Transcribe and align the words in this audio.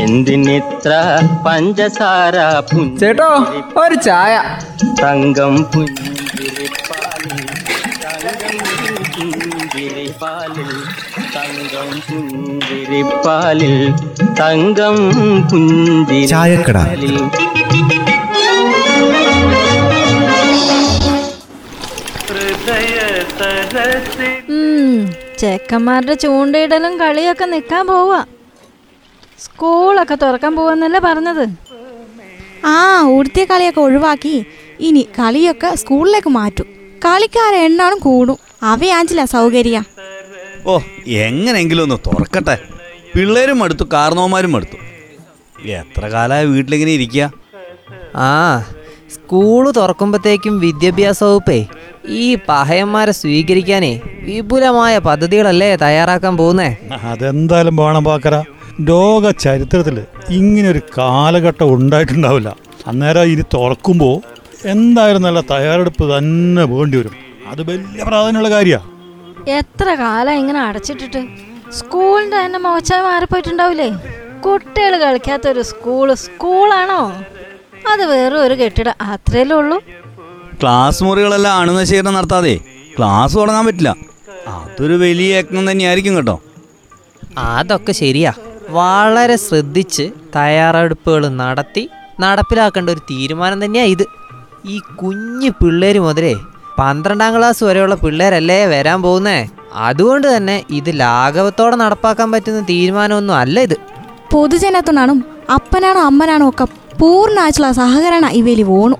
എന്തിനിത്ര 0.00 0.92
പഞ്ചസാര 1.46 2.36
ചേട്ടോ 3.00 3.28
ഒരു 3.82 3.94
ചായ. 3.94 4.34
തങ്കം 5.02 5.54
പുഞ്ചിരിപ്പാലിൽ 5.72 7.38
തങ്കം 8.04 8.58
പുഞ്ചിരിപ്പാലിൽ 9.16 10.70
തങ്കം 11.36 11.88
പുഞ്ചിരിപ്പാലിൽ 12.00 13.76
തങ്കം 14.40 14.96
ചായക്കട. 16.32 16.76
പുഞ്ചിരിപ്പാലിൽ 16.76 17.16
ചെക്കന്മാരുടെ 25.38 26.14
ചൂണ്ടയിടലും 26.14 26.94
കളിയൊക്കെ 27.00 27.44
നിക്കാൻ 27.44 27.86
പോവാ. 27.86 28.20
സ്കൂളൊക്കെ 29.44 30.16
തുറക്കാൻ 30.22 30.52
പോവാന്നല്ലേ 30.56 31.00
പറഞ്ഞത്? 31.00 31.44
ആ 32.66 32.76
ഉടുത്തിയ 33.16 33.44
കളിയൊക്കെ 33.44 33.80
ഒഴിവാക്കി. 33.80 34.36
ഇനി 34.80 35.02
കളിയൊക്കെ 35.18 35.70
സ്കൂളിലേക്ക് 35.80 36.30
മാറ്റും. 36.38 36.68
കളിക്കാരെ 37.04 37.58
എണ്ണാനും 37.68 37.98
കൂടും. 37.98 38.38
അവയാഞ്ചില്ല 38.72 39.24
സൗകര്യ. 39.34 39.78
ഓ 40.66 40.74
എങ്ങനെയെങ്കിലും 41.26 41.82
ഒന്ന് 41.86 41.98
തുറക്കട്ടെ. 42.06 42.56
പിള്ളേരും 43.14 43.58
അടുത്തു 43.64 43.84
കാർന്നോമാരും 43.92 44.56
അടുത്തു. 44.56 44.78
എത്ര 45.80 46.04
കാലമായി 46.14 46.46
വീട്ടിലിങ്ങനെ 46.54 46.92
ഇരിക്കുക 46.98 47.24
ആ 48.28 48.30
സ്കൂൾ 49.14 49.64
തുറക്കുമ്പോഴത്തേക്കും 49.76 50.54
വിദ്യാഭ്യാസ 50.64 51.20
വകുപ്പേ 51.24 51.58
ഈ 52.22 52.24
പഹയന്മാരെ 52.48 53.12
സ്വീകരിക്കാനേ 53.20 53.92
വിപുലമായ 54.26 54.94
പദ്ധതികളല്ലേ 55.08 55.70
തയ്യാറാക്കാൻ 55.84 56.34
പോകുന്നേ? 56.40 56.68
അതെന്തായാലും 57.10 57.76
പോകണം 57.80 58.04
പാക്കര. 58.04 58.36
ലോക 58.80 59.30
ചരിത്രത്തിൽ 59.30 60.04
ഇങ്ങനൊരു 60.30 60.70
ഒരു 60.74 60.80
കാലഘട്ടം 60.98 61.74
ഉണ്ടായിട്ടുണ്ടാവില്ല. 61.74 62.56
അന്നേരം 62.86 63.24
ഇനി 63.24 63.44
തുറക്കുമ്പോൾ 63.54 64.16
എന്തായാലും 64.64 65.22
നല്ല 65.22 65.40
തയ്യാറെടുപ്പ് 65.40 66.18
തന്നെ 66.18 66.64
വേണ്ടി 66.64 66.96
വരും. 66.98 67.14
അത് 67.46 67.62
വലിയ 67.62 68.04
പ്രാധാന്യമുള്ള 68.04 68.50
കാര്യമാണ് 68.50 68.90
എത്ര 69.48 69.94
കാലം 69.94 70.32
ഇങ്ങനെ 70.32 70.60
അടച്ചിട്ടിട്ട്? 70.60 71.26
സ്കൂളിന്റെ 71.72 72.36
തന്നെ 72.44 72.58
മോശമായി 72.58 73.02
മാറിപ്പോയിട്ടുണ്ടാവില്ലേ? 73.02 73.90
കുട്ടികൾ 74.44 74.96
കളിക്കാത്തൊരു 75.04 75.62
സ്കൂൾ 75.62 76.14
സ്കൂളാണോ? 76.14 77.22
അത് 77.92 78.04
വേറെ 78.06 78.36
ഒരു 78.36 78.54
കെട്ടിടം 78.54 78.94
അത്രയല്ലേ 79.00 79.56
ഉള്ളൂ? 79.56 79.78
ക്ലാസ് 80.62 81.04
മുറികളെല്ലാം 81.04 81.58
അണുനശീകരണം 81.58 82.14
നടത്താതെ 82.14 82.60
ക്ലാസ് 82.98 83.36
തുടങ്ങാൻ 83.36 83.66
പറ്റില്ല. 83.66 83.94
അതൊരു 84.48 84.94
വലിയ 84.94 85.36
യജ്ഞം 85.38 85.70
തന്നെയായിരിക്കും 85.70 86.16
കേട്ടോ. 86.16 86.40
അതൊക്കെ 87.38 87.92
ശരിയാ. 87.92 88.32
വളരെ 88.70 89.36
ശ്രദ്ധിച്ച് 89.36 90.10
തയ്യാറെടുപ്പുകൾ 90.36 91.28
നടത്തി 91.28 91.90
നടപ്പിലാക്കേണ്ട 92.20 92.90
ഒരു 92.90 92.98
തീരുമാനം 92.98 93.64
തന്നെയാണ് 93.64 93.88
ഇത്. 93.88 94.04
ഈ 94.66 94.78
കുഞ്ഞു 94.78 95.50
പിള്ളേർ 95.50 95.98
മുതലേ 95.98 96.34
പന്ത്രണ്ടാം 96.78 97.36
ക്ലാസ് 97.36 97.64
വരെയുള്ള 97.64 97.94
പിള്ളേരല്ലേ 97.94 98.66
വരാൻ 98.66 99.02
പോകുന്നേ? 99.02 99.48
അതുകൊണ്ട് 99.74 100.36
തന്നെ 100.36 100.64
ഇത് 100.70 101.00
ലാഘവത്തോടെ 101.00 101.76
നടപ്പാക്കാൻ 101.76 102.32
പറ്റുന്ന 102.32 102.60
തീരുമാനമൊന്നും 102.60 103.36
അല്ല 103.36 103.60
ഇത്. 103.60 103.76
പൊതുജനത്തിനാണും 104.32 105.24
അപ്പനാണോ 105.54 106.00
അമ്മനാണോ 106.00 106.48
ഒക്കെ 106.48 106.64
പൂർണായിട്ടുള്ള 107.00 107.72
സഹകരണ 107.72 108.26
ഇവയിൽ 108.26 108.62
വേണു 108.62 108.96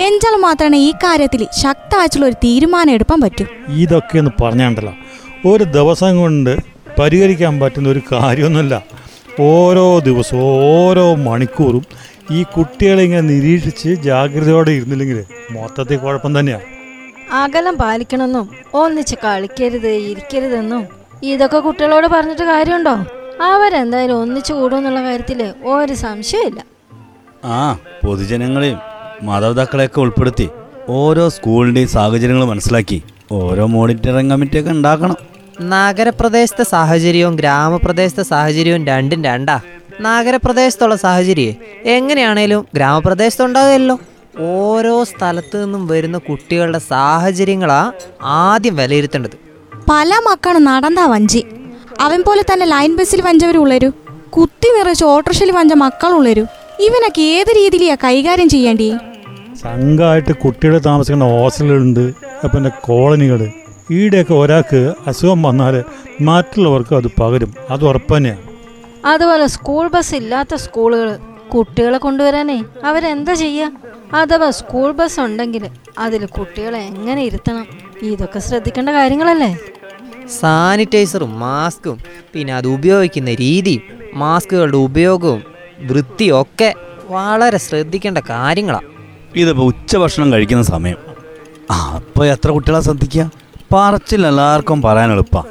എഞ്ചാൽ 0.00 0.36
മാത്രമേ 0.40 0.78
ഈ 0.78 0.92
കാര്യത്തിൽ 0.92 1.46
ശക്തമായിട്ടുള്ള 1.62 2.26
ഒരു 2.26 2.34
തീരുമാനം 2.34 2.90
എടുക്കാൻ 2.90 3.20
പറ്റൂ. 3.20 3.44
ഇതൊക്കെ 3.68 4.18
ഒന്ന് 4.18 4.44
പറഞ്ഞാണ്ടല്ലോ. 4.44 4.92
ഒരു 5.48 5.64
ദിവസം 5.64 6.18
കൊണ്ട് 6.18 6.56
പരിഹരിക്കാൻ 6.98 7.60
പറ്റുന്ന 7.60 7.88
ഒരു 7.88 8.02
കാര്യമൊന്നുമല്ല. 8.12 8.82
ഓരോ 9.40 9.98
ദിവസവും 9.98 10.42
ഓരോ 10.42 11.14
മണിക്കൂറും 11.14 11.84
ഈ 12.30 12.42
കുട്ടികളെ 12.42 13.02
ഇങ്ങനെ 13.02 13.20
നിരീക്ഷിച്ച് 13.20 13.88
ജാഗ്രതയോടെ 13.88 14.70
ഇരുന്നില്ലെങ്കിൽ 14.70 15.24
മൊത്തത്തിൽ 15.50 15.96
കുഴപ്പം 15.96 16.38
തന്നെയാണ്. 16.38 16.62
അകലം 17.32 17.76
പാലിക്കണമെന്നും 17.76 18.48
ഒന്നിച്ച് 18.74 19.16
കളിക്കരുത് 19.24 19.88
ഇരിക്കരുതെന്നും 19.88 20.86
ഇതൊക്കെ 21.22 21.58
കുട്ടികളോട് 21.58 22.06
പറഞ്ഞിട്ട് 22.06 22.42
കാര്യമുണ്ടോ? 22.42 22.94
അവരെന്തായാലും 23.42 24.22
ഒന്നിച്ചു 24.22 24.52
കൂടുമെന്നുള്ള 24.52 25.02
കാര്യത്തിൽ 25.02 25.52
ഒരു 25.64 25.92
സംശയമില്ല 25.92 26.60
ആ 27.44 27.78
പൊതുജനങ്ങളെയും 28.04 28.78
മാതാപിതാക്കളെയൊക്കെ 29.22 30.00
ഉൾപ്പെടുത്തി 30.00 30.48
ഓരോ 30.88 31.28
സ്കൂളിന്റെയും 31.28 31.88
സാഹചര്യങ്ങൾ 31.88 32.44
മനസ്സിലാക്കി 32.44 33.02
ഓരോ 33.32 33.66
മോണിറ്ററിംഗ് 33.66 34.30
കമ്മിറ്റിയൊക്കെ 34.30 34.70
ഉണ്ടാക്കണം. 34.70 35.16
നഗരപ്രദേശത്തെ 35.60 36.62
സാഹചര്യവും 36.64 37.36
ഗ്രാമപ്രദേശത്തെ 37.36 38.22
സാഹചര്യവും 38.22 38.86
രണ്ടും 38.86 39.24
രണ്ടാ. 39.24 39.60
നഗരപ്രദേശത്തുള്ള 40.00 40.96
സാഹചര്യം 40.96 41.54
എങ്ങനെയാണേലും 41.84 42.66
ഗ്രാമപ്രദേശത്ത് 42.74 43.44
ഉണ്ടാകുമല്ലോ 43.44 43.98
ഓരോ 44.38 45.04
സ്ഥലത്തു 45.04 45.58
നിന്നും 45.58 45.86
വരുന്ന 45.86 46.18
കുട്ടികളുടെ 46.18 46.78
സാഹചര്യങ്ങളാ 46.78 47.92
ആദ്യം 48.22 48.76
വിലയിരുത്തേണ്ടത്. 48.76 49.36
പല 49.90 50.14
മക്കളും 50.14 50.64
നടന്നാ 50.64 51.06
വഞ്ചി. 51.06 51.44
അവൻ 52.00 52.22
പോലെ 52.26 52.42
തന്നെ 52.42 52.66
ലൈൻ 52.66 52.96
ബസ്സിൽ 52.96 53.22
വഞ്ചവരുള്ളരു. 53.22 53.92
കുത്തി 54.30 54.78
നിറച്ച് 54.78 55.04
ഓട്ടോറിക്ഷയിൽ 55.04 55.52
വഞ്ച 55.52 55.74
മക്കളുള്ളരു. 55.74 56.40
ഇവനൊക്കെ 56.80 57.22
ഏത് 57.22 57.48
രീതിയിലാ 57.48 57.96
കൈകാര്യം 58.04 58.48
ചെയ്യേണ്ടി? 58.48 58.94
സംഘമായിട്ട് 59.62 60.32
കുട്ടികൾ 60.32 60.78
താമസിക്കുന്ന 60.78 61.24
ഹോസ്റ്റലുകളുണ്ട് 61.24 62.12
പിന്നെ 62.46 62.70
കോളനികൾ 62.84 63.50
ഈടെയൊക്കെ 63.92 64.34
ഒരാൾക്ക് 64.34 64.80
അസുഖം 65.06 65.42
വന്നാൽ 65.42 65.74
മറ്റുള്ളവർക്ക് 66.20 66.94
അത് 66.94 67.08
പകരും. 67.20 67.50
അത് 67.70 67.82
ഉറപ്പ് 67.84 68.12
തന്നെയാണ് 68.16 68.42
അതുപോലെ 69.04 69.46
സ്കൂൾ 69.46 69.84
ബസ് 69.88 70.14
ഇല്ലാത്ത 70.14 70.54
സ്കൂളുകൾ 70.64 71.08
കുട്ടികളെ 71.54 71.98
കൊണ്ടുവരാനേ 71.98 72.58
അവരെന്താ 72.84 73.34
ചെയ്യുക 73.34 73.72
അഥവാ 74.14 74.48
സ്കൂൾ 74.50 74.88
ബസ് 74.92 75.18
ഉണ്ടെങ്കിൽ 75.20 75.64
അതിൽ 75.98 76.22
കുട്ടികളെ 76.26 76.80
എങ്ങനെ 76.90 77.22
ഇരുത്തണം? 77.28 77.66
ഇതൊക്കെ 78.02 78.38
ശ്രദ്ധിക്കേണ്ട 78.38 78.90
കാര്യങ്ങളല്ലേ? 78.98 79.50
സാനിറ്റൈസറും 80.40 81.32
മാസ്കും 81.38 81.96
പിന്നെ 82.34 82.52
അത് 82.54 82.68
ഉപയോഗിക്കുന്ന 82.76 83.30
രീതിയും 83.44 83.82
മാസ്കുകളുടെ 84.14 84.76
ഉപയോഗവും 84.88 85.42
വൃത്തിയും 85.90 86.36
ഒക്കെ 86.40 86.70
വളരെ 87.14 87.58
ശ്രദ്ധിക്കേണ്ട 87.58 88.18
കാര്യങ്ങളാണ് 88.30 88.88
ഇതിപ്പോൾ 89.36 89.66
ഉച്ചഭക്ഷണം 89.72 90.28
കഴിക്കുന്ന 90.32 90.64
സമയം. 90.74 90.98
ആ 91.70 91.76
അപ്പോൾ 91.98 92.24
എത്ര 92.34 92.48
കുട്ടികളെ 92.50 92.80
ശ്രദ്ധിക്കുക 92.80 93.24
പറച്ചിൽ 93.74 94.26
എല്ലാവർക്കും 94.26 94.82
പറയാൻ 94.82 95.12
എളുപ്പമാണ് 95.12 95.50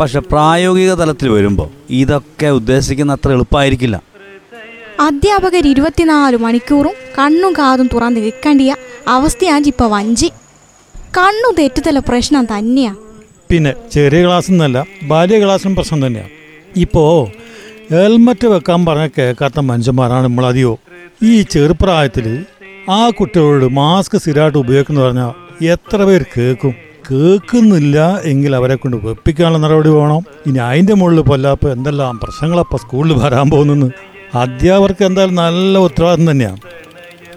പക്ഷെ 0.00 0.18
പ്രായോഗിക 0.20 0.94
തലത്തിൽ 0.94 1.28
വരുമ്പോൾ 1.28 1.68
ഇതൊക്കെ 1.90 2.46
ഉദ്ദേശിക്കുന്ന 2.46 3.12
അത്ര 3.12 3.30
എളുപ്പമായിരിക്കില്ല 3.32 3.96
അധ്യാപകർ 5.00 5.66
ഇരുപത്തിനാല് 5.66 6.36
മണിക്കൂറും 6.36 6.94
കണ്ണും 7.18 7.52
കാതും 7.52 7.86
തുറന്ന് 7.86 8.20
നിൽക്കേണ്ടിയ 8.20 8.76
അവസ്ഥയാണ് 9.08 9.66
ഇപ്പൊ 9.66 9.86
വഞ്ചി. 9.86 10.28
കണ്ണു 11.18 11.54
തെറ്റുതല 11.58 11.98
പ്രശ്നം 11.98 12.44
തന്നെയാ. 12.44 12.92
പിന്നെ 13.50 13.74
ചെറിയ 13.92 14.24
ക്ലാസ് 14.24 14.50
എന്നല്ല 14.50 14.78
ബാല്യ 15.02 15.44
ക്ലാസ്സിനും 15.44 15.76
പ്രശ്നം 15.76 16.06
തന്നെയാണ് 16.06 16.32
ഇപ്പോൾ 16.76 17.12
ഹെൽമറ്റ് 17.90 18.46
വെക്കാൻ 18.46 18.86
പറഞ്ഞ 18.86 19.06
കേൾക്കാത്ത 19.18 19.60
മനുഷ്യന്മാരാണ് 19.60 20.24
നമ്മളധികോ 20.24 20.74
ഈ 21.22 21.42
ചെറുപ്രായത്തിൽ 21.42 22.26
ആ 22.90 23.10
കുട്ടികളോട് 23.10 23.64
മാസ്ക് 23.72 24.16
സ്ഥിരമായിട്ട് 24.18 24.58
ഉപയോഗിക്കുന്നു 24.58 25.02
പറഞ്ഞാൽ 25.02 25.32
എത്ര 25.64 26.04
പേർ 26.04 26.24
കേൾക്കും? 26.36 26.74
കേൾക്കുന്നില്ല 27.10 28.20
എങ്കിൽ 28.24 28.56
അവരെ 28.56 28.74
കൊണ്ട് 28.74 28.96
വെപ്പിക്കാനുള്ള 28.96 29.58
നടപടി 29.58 29.88
വേണം. 29.88 30.22
ഇനി 30.46 30.58
അതിന്റെ 30.58 30.94
മുകളിൽ 30.94 31.20
പൊല്ലാപ്പ് 31.20 31.68
എന്തെല്ലാം 31.72 32.18
പ്രശ്നങ്ങളപ്പോൾ 32.18 32.76
സ്കൂളിൽ 32.76 33.12
വരാൻ 33.12 33.50
പോകുന്നെന്ന് 33.50 33.90
അധ്യാപകർക്ക് 34.34 35.04
എന്തായാലും 35.04 35.34
നല്ല 35.34 35.78
ഉത്തരവാദിത്വം 35.78 36.30
തന്നെയാണ്. 36.30 36.58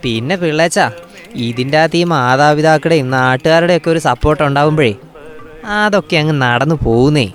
പിന്നെ 0.03 0.35
പിള്ളേച്ച 0.35 0.80
ഇതിന്റെ 1.35 1.78
അകത്ത് 1.78 1.97
ഈ 1.97 2.03
മാതാപിതാക്കളുടെയും 2.03 3.09
നാട്ടുകാരുടെയൊക്കെ 3.09 3.90
ഒരു 3.90 4.00
സപ്പോർട്ട് 4.00 4.44
ഉണ്ടാവുമ്പോഴേ 4.44 4.94
അതൊക്കെ 5.66 6.18
അങ്ങ് 6.18 6.41
നടന്നു 6.41 6.75
പോകുന്നേ. 6.84 7.28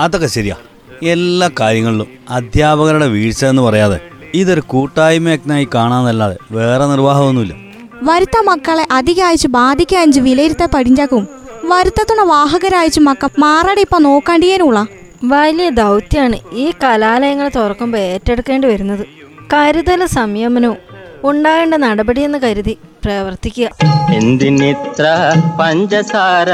അതൊക്കെ 0.00 0.26
ശരിയാ. 0.26 0.56
എല്ലാ 1.02 1.50
കാര്യങ്ങളിലും 1.60 2.08
അധ്യാപകരുടെ 2.30 3.06
വീഴ്ച 3.06 3.44
എന്ന് 3.44 3.62
പറയാതെ 3.62 3.98
ഇതൊരു 4.34 4.62
കൂട്ടായ്മ 4.66 5.28
യജ്ഞമായി 5.28 5.68
കാണാന്നല്ലാതെ 5.74 6.36
വേറെ 6.52 6.86
നിർവാഹമൊന്നുമില്ല. 6.86 7.54
വരുത്ത 8.02 8.42
മക്കളെ 8.44 8.86
അധികയച്ചു 8.90 9.48
ബാധിക്കയച്ച് 9.48 10.20
വിലയിരുത്ത 10.20 10.66
പടിഞ്ചാക്കും 10.74 11.28
വരുത്തത്തുണ 11.64 12.20
വാഹകരയച്ചു 12.22 13.00
മക്ക 13.00 13.28
മാറടെ 13.38 13.80
ഇപ്പൊ 13.80 13.98
നോക്കാണ്ടിയേനുള്ള 13.98 14.86
വലിയ 15.24 15.70
ദൗത്യമാണ് 15.70 16.36
ഈ 16.52 16.72
കലാലയങ്ങൾ 16.82 17.48
തുറക്കുമ്പോൾ 17.56 17.98
ഏറ്റെടുക്കേണ്ടി 17.98 18.68
വരുന്നത്. 18.68 19.06
കരുതൽ 19.54 20.06
സംയമനവും 20.06 20.76
ഉണ്ടാകേണ്ട 21.24 21.74
നടപടിയെന്ന് 21.74 22.38
കരുതി 22.38 22.78
പ്രവർത്തിക്കുക. 23.04 23.70
എന്തിനിത്ര 24.12 25.06
പഞ്ചസാര 25.60 26.48